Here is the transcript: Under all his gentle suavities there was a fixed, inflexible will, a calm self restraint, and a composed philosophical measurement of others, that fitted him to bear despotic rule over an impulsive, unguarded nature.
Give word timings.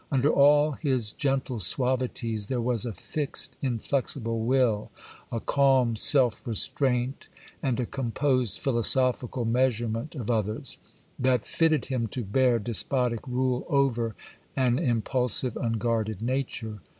Under 0.11 0.29
all 0.31 0.71
his 0.71 1.11
gentle 1.11 1.59
suavities 1.59 2.47
there 2.47 2.59
was 2.59 2.87
a 2.87 2.91
fixed, 2.91 3.55
inflexible 3.61 4.43
will, 4.43 4.89
a 5.31 5.39
calm 5.39 5.95
self 5.95 6.47
restraint, 6.47 7.27
and 7.61 7.79
a 7.79 7.85
composed 7.85 8.61
philosophical 8.61 9.45
measurement 9.45 10.15
of 10.15 10.31
others, 10.31 10.79
that 11.19 11.45
fitted 11.45 11.85
him 11.85 12.07
to 12.07 12.23
bear 12.25 12.57
despotic 12.57 13.27
rule 13.27 13.63
over 13.69 14.15
an 14.55 14.79
impulsive, 14.79 15.55
unguarded 15.55 16.19
nature. 16.19 16.79